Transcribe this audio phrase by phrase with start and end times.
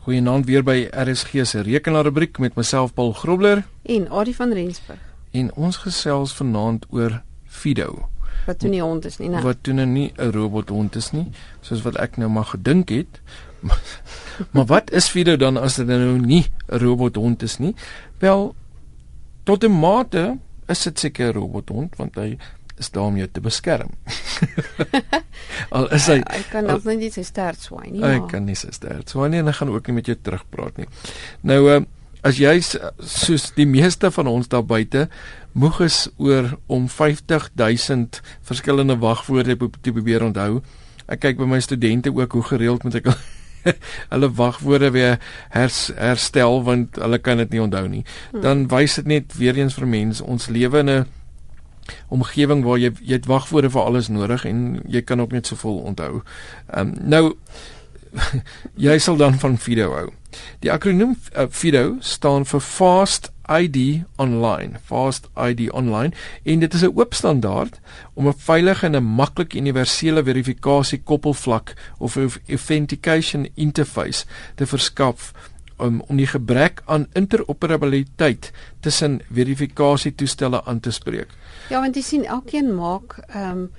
[0.00, 5.00] Goeienaand weer by RSG se rekenaarrubriek met myself Paul Grobler en Adie van Rensburg.
[5.30, 8.08] En ons gesels vanaand oor Fido.
[8.46, 9.42] Wat toe nie hond is nie, né?
[9.44, 11.26] Wat toe nou nie 'n robothond is nie,
[11.60, 13.20] soos wat ek nou maar gedink het.
[14.52, 17.74] maar wat is Fido dan as dit nou nie 'n robothond is nie?
[18.18, 18.54] Wel
[19.44, 22.38] tot 'n mate is dit seker 'n robothond want hy
[22.80, 23.92] is daar om jou te beskerm.
[25.76, 28.02] al is hy hy kan nog nie sy stert swaai nie.
[28.02, 28.26] Hy ja.
[28.30, 30.88] kan nie sy stert swaai nie en hy gaan ook nie met jou terugpraat nie.
[31.46, 31.80] Nou uh,
[32.26, 35.08] as jy soos die meeste van ons daar buite
[35.56, 40.60] moeg is oor om 50000 verskillende wagwoorde te probeer onthou.
[41.10, 43.10] Ek kyk by my studente ook hoe gereeld moet ek
[44.12, 45.16] hulle wagwoorde weer
[45.52, 48.04] hers, herstel want hulle kan dit nie onthou nie.
[48.30, 48.44] Hmm.
[48.44, 51.08] Dan wys dit net weer eens vir mense ons lewe in 'n
[52.08, 55.78] omgewing waar jy jy het wagwoorde vir alles nodig en jy kan ook net soveel
[55.92, 56.22] onthou.
[56.70, 57.36] Ehm um, nou
[58.86, 60.08] jy sal dan van FIDO hou.
[60.62, 64.78] Die akroniem uh, FIDO staan vir Fast ID Online.
[64.86, 67.80] Fast ID Online en dit is 'n oop standaard
[68.14, 75.32] om 'n veilige en 'n maklike universele verifikasie koppelvlak of authentication interface te verskaf
[75.80, 78.50] om om die gebrek aan interoperabiliteit
[78.80, 81.28] tussen verifikasietoestelle aan te spreek.
[81.68, 83.70] Ja, want jy sien elkeen maak ehm um,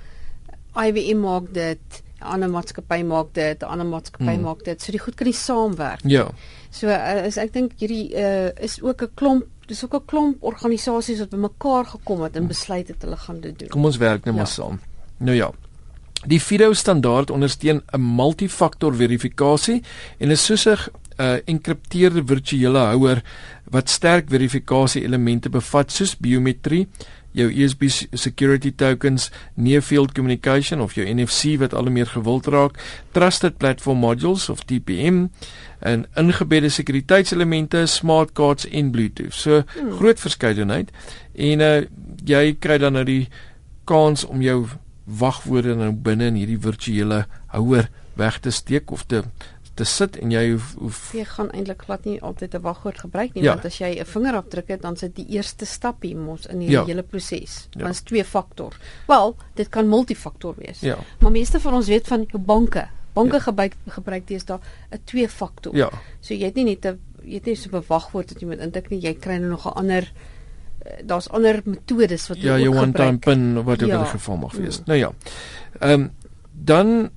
[0.72, 4.42] IBM maak dit, 'n ander maatskappy maak dit, 'n ander maatskappy hmm.
[4.42, 4.82] maak dit.
[4.82, 6.00] So die goed kan nie saamwerk.
[6.04, 6.30] Ja.
[6.70, 10.42] So uh, is ek dink hierdie uh, is ook 'n klomp dis ook 'n klomp
[10.42, 13.68] organisasies wat bymekaar gekom het en besluit het hulle gaan dit doen.
[13.68, 14.40] Kom ons werk net ja.
[14.40, 14.80] maar saam.
[15.18, 15.50] Nou ja.
[16.26, 19.82] Die FIDO standaard ondersteun 'n multifaktor verifikasie
[20.18, 20.76] en is soos 'n
[21.22, 23.22] uh, enkripteerde virtuele houer
[23.72, 26.88] wat sterk verifikasie elemente bevat soos biometrie
[27.32, 32.76] jou USB security tokens, near field communication of jou NFC wat al meer gewild raak,
[33.16, 35.24] trusted platform modules of TPM
[35.80, 39.34] en ingebedde sekuriteitselemente, smart cards en Bluetooth.
[39.34, 39.96] So hmm.
[39.98, 40.92] groot verskeidenheid
[41.32, 41.72] en uh,
[42.28, 43.24] jy kry dan nou die
[43.88, 44.66] kans om jou
[45.04, 47.24] wagwoorde nou binne in hierdie virtuele
[47.56, 47.88] houer
[48.20, 49.24] weg te steek of te
[49.74, 53.34] te sit en jy hoef, hoef jy gaan eintlik glad nie altyd 'n wagwoord gebruik
[53.34, 53.54] nie ja.
[53.54, 56.84] want as jy 'n vingerafdruk het dan sit die eerste stapie mos in hierdie ja.
[56.84, 57.68] hele proses.
[57.70, 57.82] Ja.
[57.82, 58.76] Want dit is twee faktor.
[59.06, 60.80] Wel, dit kan multifaktor wees.
[60.80, 60.98] Ja.
[61.20, 62.88] Maar meeste van ons weet van jou banke.
[63.12, 63.40] Banke ja.
[63.40, 64.60] gebruik gebruik daar
[64.90, 65.76] 'n twee faktor.
[65.76, 65.90] Ja.
[66.20, 68.60] So jy het nie net 'n jy het nie so 'n wagwoord wat jy moet
[68.60, 69.00] intik nie.
[69.00, 70.12] Jy kry nou nog 'n ander
[70.84, 72.74] eh, daar's ander metodes wat jy ja, ook gebruik.
[72.74, 73.98] Ja, jy one time pin wat ook ja.
[73.98, 74.78] in geval mag wees.
[74.78, 74.84] Mm.
[74.86, 75.12] Nou ja.
[75.80, 76.10] Ehm um,
[76.52, 77.10] dan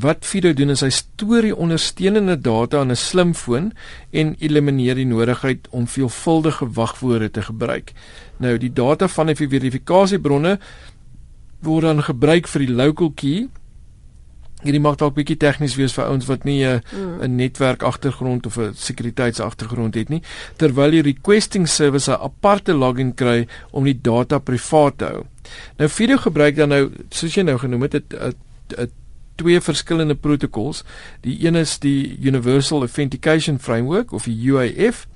[0.00, 3.72] Wat Fido doen is hy stoor die ondersteunende data in 'n slimfoon
[4.10, 7.92] en elimineer die nodigheid om veelvuldige wagwoorde te gebruik.
[8.36, 10.58] Nou die data van die verifikasiebronne
[11.60, 13.48] word dan gebruik vir die local key.
[14.62, 17.22] Hierdie mag dalk bietjie tegnies wees vir ouens wat nie 'n mm.
[17.22, 20.22] 'n netwerk agtergrond of 'n sekuriteitsagtergrond het nie,
[20.56, 25.24] terwyl die requesting service 'n aparte login kry om die data privaat te hou.
[25.78, 28.04] Nou Fido gebruik dan nou soos jy nou genoem het 'n
[28.78, 28.90] 'n
[29.34, 30.82] twee verskillende protokols.
[31.20, 35.06] Die een is die Universal Authentication Framework of die UAF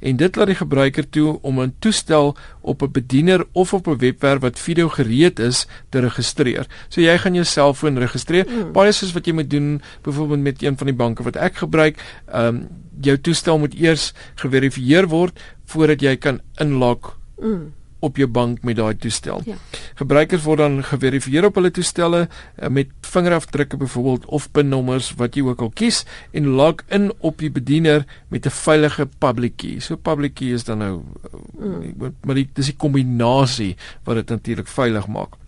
[0.00, 3.98] en dit laat die gebruiker toe om 'n toestel op 'n bediener of op 'n
[3.98, 6.66] webwerf wat video gereed is te registreer.
[6.88, 8.72] So jy gaan jou selfoon registreer, mm.
[8.72, 11.98] baie soos wat jy moet doen byvoorbeeld met een van die banke wat ek gebruik.
[12.26, 12.68] Ehm um,
[13.00, 17.18] jou toestel moet eers geverifieer word voordat jy kan inlog.
[17.38, 17.72] Mm
[18.04, 19.42] op jou bank met daai toestel.
[19.48, 19.56] Ja.
[20.00, 25.44] Gebruikers word dan geverifieer op hulle toestelle uh, met vingerafdrukke byvoorbeeld of pinnommers wat jy
[25.46, 29.80] ook al kies en log in op die bediener met 'n veilige public key.
[29.80, 31.02] So public key is dan nou
[31.58, 32.14] mm.
[32.24, 35.40] maar dit is die kombinasie wat dit natuurlik veilig maak.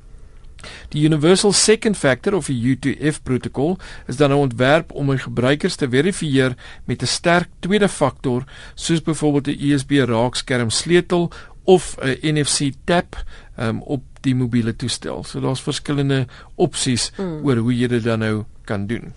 [0.89, 5.77] Die Universal Second Factor of die U2F protokol is dan nou ontwerp om die gebruikers
[5.77, 8.45] te verifieer met 'n sterk tweede faktor
[8.75, 11.31] soos byvoorbeeld 'n USB raakskerm sleutel
[11.67, 13.19] of 'n NFC tap
[13.59, 15.25] um, op die mobiele toestel.
[15.25, 17.45] So daar's verskillende opsies mm.
[17.45, 19.13] oor hoe jy dit dan nou kan doen.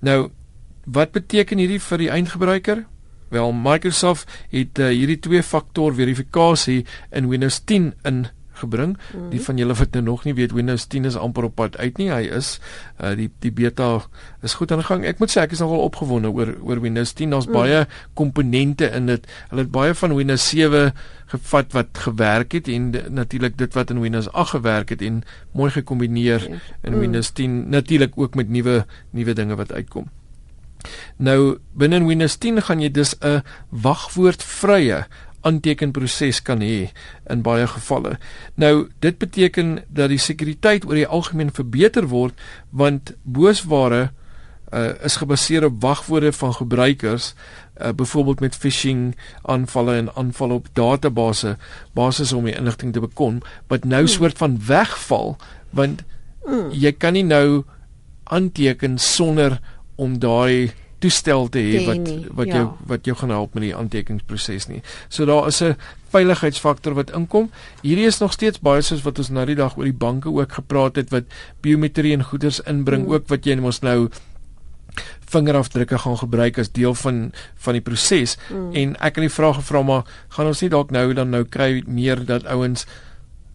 [0.00, 0.30] Nou,
[0.84, 2.86] wat beteken hierdie vir die eindgebruiker?
[3.28, 8.26] Wel, Microsoft het uh, hierdie twee faktor verifikasie in Windows 10 in
[8.58, 8.96] gebring.
[8.96, 9.30] Mm -hmm.
[9.30, 11.98] Die van julle wat nou nog nie weet Windows 10 is amper op pad uit
[11.98, 12.10] nie.
[12.10, 12.58] Hy is
[13.00, 14.02] uh die die beta
[14.42, 15.04] is goed aan die gang.
[15.04, 17.30] Ek moet sê ek is nogal opgewonde oor oor Windows 10.
[17.30, 17.52] Daar's mm.
[17.52, 19.26] baie komponente in dit.
[19.48, 20.92] Hulle het baie van Windows 7
[21.28, 25.22] gevat wat gewerk het en natuurlik dit wat in Windows 8 gewerk het en
[25.52, 26.56] mooi gekombineer ja.
[26.82, 26.98] in mm.
[26.98, 30.08] Windows 10 natuurlik ook met nuwe nuwe dinge wat uitkom.
[31.18, 35.06] Nou binne Windows 10 gaan jy dus 'n wagwoordvrye
[35.46, 36.90] aantekenproses kan hê
[37.30, 38.16] in baie gevalle.
[38.54, 42.34] Nou dit beteken dat die sekuriteit oor die algemeen verbeter word
[42.70, 44.08] want boosware
[44.72, 47.34] uh, is gebaseer op wagwoorde van gebruikers
[47.80, 51.56] uh, byvoorbeeld met phishing aanvalle en aanvalle op database
[51.92, 54.12] basis om die inligting te bekom wat nou hmm.
[54.12, 55.36] soort van wegval
[55.70, 56.04] want
[56.44, 56.70] hmm.
[56.72, 57.62] jy kan nie nou
[58.24, 59.60] aanteken sonder
[59.96, 62.08] om daai toestel te hê wat
[62.40, 62.72] wat jou ja.
[62.90, 64.82] wat jou gaan help met die aantekeningsproses nie.
[65.08, 65.76] So daar is 'n
[66.10, 67.50] veiligheidsfaktor wat inkom.
[67.82, 70.52] Hierdie is nog steeds baie soos wat ons nou die dag oor die banke ook
[70.52, 71.24] gepraat het wat
[71.60, 73.12] biometrie en goederes inbring mm.
[73.12, 74.08] ook wat jy mos nou
[75.28, 78.70] vingerafdrukke gaan gebruik as deel van van die proses mm.
[78.74, 80.04] en ek het die vraag gevra maar
[80.36, 82.86] gaan ons nie dalk nou dan nou kry meer dat ouens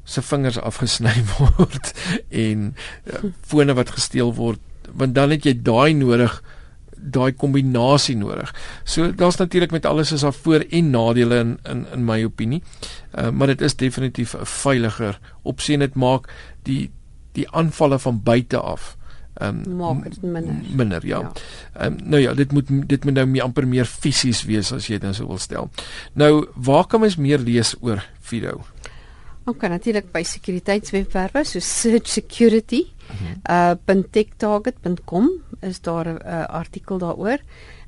[0.06, 1.94] se vingers afgesny word
[2.30, 2.74] en
[3.10, 4.62] uh, fone wat gesteel word
[4.92, 6.42] want dan het jy daai nodig
[7.04, 8.54] daai kombinasie nodig.
[8.84, 12.64] So daar's natuurlik met alles is daar voor en nadele in in in my opinie.
[13.20, 16.30] Uh, maar dit is definitief 'n veiliger opsie en dit maak
[16.64, 16.92] die
[17.32, 18.98] die aanvalle van buite af
[19.34, 20.54] ehm um, maak dit minder.
[20.76, 21.20] Minder, ja.
[21.20, 21.32] Ehm
[21.74, 21.86] ja.
[21.86, 25.00] um, nou ja, dit moet dit moet nou meer amper meer fisies wees as jy
[25.00, 25.70] dit nou sou wil stel.
[26.14, 28.62] Nou, waar kan mens meer lees oor Fido?
[29.44, 32.86] Ons kan natuurlik by sekuriteitswebwerwe so Search Security
[33.52, 33.76] uh
[34.12, 35.30] .techtarget.com
[35.62, 37.40] is daar 'n uh, artikel daaroor.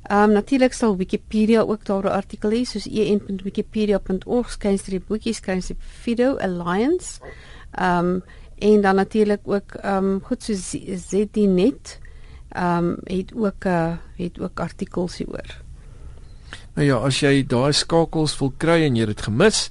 [0.02, 5.82] Ehm um, natuurlik sal Wikipedia ook daar 'n artikel hê soos en.wikipedia.org skynstreep boekies skynstreep
[5.82, 7.20] video alliance.
[7.70, 8.22] Ehm um,
[8.58, 10.52] en dan natuurlik ook ehm um, goed so
[10.94, 12.00] ZDNet
[12.48, 15.65] ehm um, het ook 'n uh, het ook artikels hieroor.
[16.76, 19.62] Nou ja, as jy daai skakels wil kry en jy het dit gemis,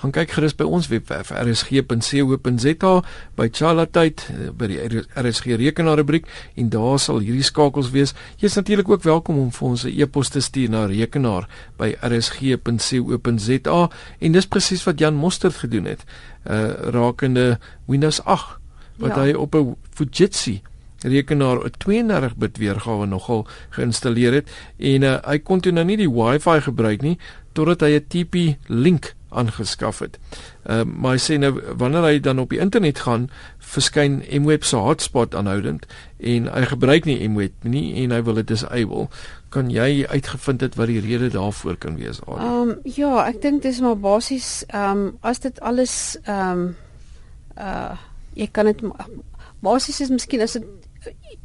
[0.00, 2.92] gaan kyk gerus by ons webwerf rsg.co.za
[3.36, 8.14] by Charlatyd eh, by die RSG rekenaarrubriek en daar sal hierdie skakels wees.
[8.40, 11.92] Jy is natuurlik ook welkom om vir ons 'n e-pos te stuur na rekenaar by
[12.00, 13.80] rsg.co.za
[14.20, 16.04] en dis presies wat Jan Mostert gedoen het,
[16.48, 18.56] uh rakende Windows 8
[18.96, 19.22] wat ja.
[19.22, 20.62] hy op 'n Fujitsu
[21.04, 23.46] rekenaar 'n 32 bit weergawe nogal
[23.76, 24.48] geïnstalleer het
[24.78, 27.18] en uh, hy kon toe nou nie die Wi-Fi gebruik nie
[27.52, 30.18] totdat hy 'n TP-Link aangeskaf het.
[30.62, 33.28] Ehm uh, maar hy sê nou wanneer hy dan op die internet gaan,
[33.58, 35.86] verskyn Mweb se hotspot aanhoudend
[36.18, 39.08] en hy gebruik nie Mweb nie en hy wil dit disable.
[39.54, 42.20] Kan jy uitgevind het wat die rede daarvoor kan wees?
[42.26, 46.74] Ehm um, ja, ek dink dis maar basies ehm um, as dit alles ehm um,
[47.58, 47.94] uh
[48.34, 48.80] jy kan dit
[49.62, 50.64] basies is miskien as dit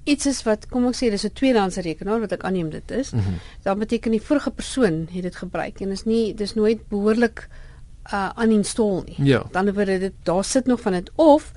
[0.03, 3.11] iets is wat kom ek sê dis 'n tweedehandse rekenaar wat ek aanneem dit is.
[3.11, 3.39] Mm -hmm.
[3.63, 7.47] Dan beteken die vorige persoon het dit gebruik en is nie dis nooit behoorlik
[8.13, 9.27] uh uninstall nie.
[9.27, 9.43] Ja.
[9.51, 11.51] Dan word dit daar sit nog van dit of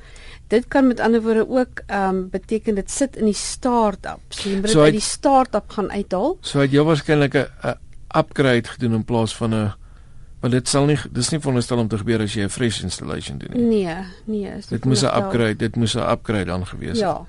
[0.49, 4.21] dit kan met ander woorde ook ehm um, beteken dit sit in die start-up.
[4.29, 6.37] So jy moet so uit die start-up gaan uithaal.
[6.41, 7.79] So het jy waarskynlik 'n
[8.17, 9.73] upgrade gedoen in plaas van 'n
[10.41, 13.39] want dit sal nie dis nie veronderstel om te gebeur as jy 'n fresh installation
[13.39, 13.85] doen nie.
[13.85, 16.99] Nee, nee, dit moet 'n upgrade, dit moet 'n upgrade aangewees het.
[16.99, 17.27] Ja.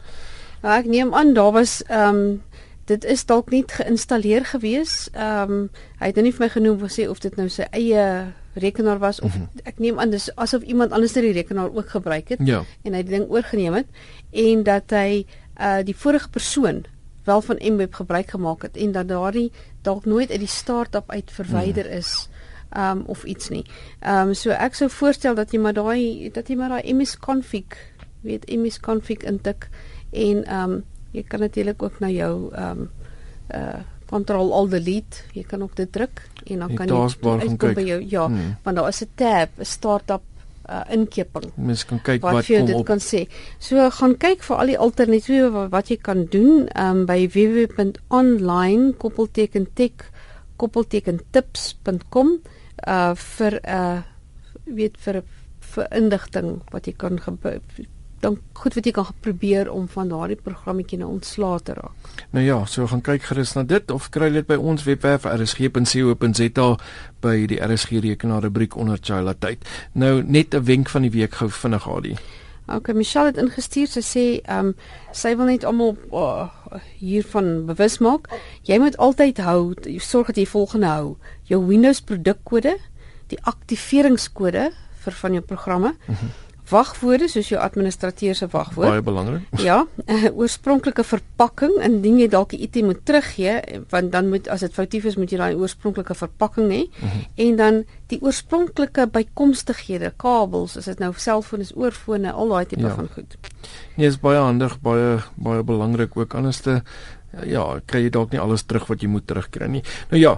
[0.64, 2.42] Nou, ek neem aan daar was ehm um,
[2.88, 5.10] dit is dalk nie geïnstalleer gewees.
[5.12, 5.68] Ehm um,
[6.00, 8.06] hy het nou nie vir my genoem of sê of dit nou sy eie
[8.54, 9.62] rekenaar was of mm -hmm.
[9.64, 12.64] ek neem aan dis asof iemand anders die rekenaar ook gebruik het ja.
[12.82, 13.88] en hy die ding oorgeneem het
[14.32, 15.26] en dat hy
[15.60, 16.86] uh die vorige persoon
[17.24, 19.52] wel van Mweb gebruik gemaak het en dat daardie
[19.82, 21.98] dalk nooit uit die start-up uit verwyder mm.
[21.98, 22.30] is
[22.78, 23.66] um of iets nie.
[24.08, 27.66] Um so ek sou voorstel dat jy maar daai dat jy maar daai MS config
[28.22, 29.70] weet MS config intik
[30.14, 30.84] en ehm um,
[31.14, 32.90] jy kan natuurlik ook na jou ehm um,
[33.54, 33.82] uh
[34.14, 35.24] control all delete.
[35.34, 38.56] Jy kan ook dit druk en dan kan jy kom by jou ja hmm.
[38.64, 40.22] want daar is 'n tab 'n startup
[40.70, 42.86] uh inkeping mens kan kyk wat, wat kom dit op.
[42.86, 43.28] kan sê.
[43.60, 48.94] So gaan kyk vir al die alternatiewe wat, wat jy kan doen um by www.online
[48.98, 50.12] koppelteken tech
[50.56, 52.40] koppelteken tips.com
[52.88, 54.02] uh vir uh,
[54.64, 55.24] weet vir
[55.74, 57.20] vir indigting wat jy kan
[58.24, 62.12] dan goed wat jy kan probeer om van daardie programmetjie nou ontslae te raak.
[62.36, 66.70] Nou ja, so gaan kyk gerus na dit of kry dit by ons webwerf rsg.co.za
[67.24, 69.68] by die RSG rekenaar rubriek onder Chila tyd.
[69.94, 72.18] Nou net 'n wenk van die week gou vinnig Adie.
[72.68, 74.76] OK, Michelle het ingestuur sy sê, ehm um,
[75.12, 76.48] sy wil net almal oh,
[77.00, 78.30] hiervan bewus maak.
[78.64, 81.18] Jy moet altyd hou, sorg dat jy volgende hou.
[81.44, 82.78] Jou Windows produkkode,
[83.28, 84.72] die aktiveringskode
[85.04, 85.94] vir van jou programme.
[86.08, 86.43] Mm -hmm
[86.74, 88.90] wagwoorde soos jou administrateur se wagwoord.
[88.90, 89.46] Baie belangrik.
[89.62, 94.66] Ja, uh, oorspronklike verpakking indien jy dalk 'n item moet teruggee, want dan moet as
[94.66, 96.84] dit foutief is, moet jy daai oorspronklike verpakking hê.
[96.90, 97.08] Mhm.
[97.08, 97.26] -huh.
[97.36, 102.88] En dan die oorspronklike bykomstighede, kabels, as dit nou selfone is, oorfone, al daai tipe
[102.88, 102.96] ja.
[102.96, 103.38] van goed.
[103.96, 106.84] Nee, is baie handig, baie baie belangrik ook anderste
[107.46, 109.84] ja, kry jy dalk nie alles terug wat jy moet terugkry nie.
[110.12, 110.34] Nou ja,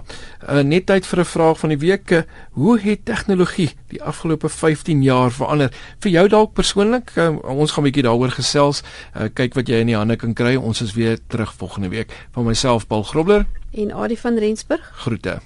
[0.48, 2.10] uh, net tyd vir 'n vraag van die week.
[2.10, 2.22] Uh,
[2.52, 5.72] hoe het tegnologie die afgelope 15 jaar verander?
[6.00, 8.82] Vir jou dalk persoonlik, uh, ons gaan 'n bietjie daaroor gesels.
[9.14, 10.56] Uh, kyk wat jy in die hande kan kry.
[10.56, 12.12] Ons is weer terug volgende week.
[12.32, 14.90] Van myself Paul Grobler en Adie van Rensburg.
[14.94, 15.40] Groete.